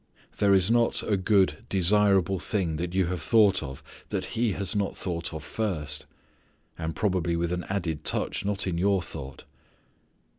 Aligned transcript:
There 0.39 0.55
is 0.55 0.71
not 0.71 1.03
a 1.03 1.15
good 1.15 1.63
desirable 1.69 2.39
thing 2.39 2.77
that 2.77 2.95
you 2.95 3.05
have 3.05 3.21
thought 3.21 3.61
of 3.61 3.83
that 4.09 4.25
He 4.33 4.53
has 4.53 4.75
not 4.75 4.97
thought 4.97 5.31
of 5.31 5.43
first, 5.43 6.07
and 6.75 6.95
probably 6.95 7.35
with 7.35 7.51
an 7.53 7.65
added 7.69 8.03
touch 8.03 8.43
not 8.43 8.65
in 8.65 8.79
your 8.79 9.03
thought. 9.03 9.43